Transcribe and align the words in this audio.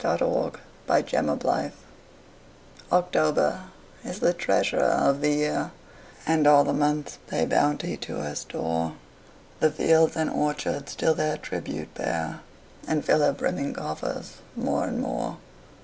Paul 0.03 0.17
Laurence 0.87 1.11
Dunbar 1.11 1.31
October 2.91 2.91
OCTOBER 2.91 3.59
is 4.03 4.19
the 4.19 4.33
treasurer 4.33 4.81
of 4.81 5.21
the 5.21 5.29
year, 5.29 5.69
And 6.25 6.47
all 6.47 6.63
the 6.63 6.73
months 6.73 7.19
pay 7.27 7.45
bounty 7.45 7.97
to 7.97 8.15
her 8.15 8.33
store: 8.33 8.93
The 9.59 9.69
fields 9.69 10.15
and 10.15 10.31
orchards 10.31 10.93
still 10.93 11.13
their 11.13 11.37
tribute 11.37 11.93
bear, 11.93 12.39
And 12.87 13.05
fill 13.05 13.19
her 13.19 13.31
brimming 13.31 13.75
coffers 13.75 14.37
more 14.55 14.85
and 14.85 14.99
more. 14.99 15.37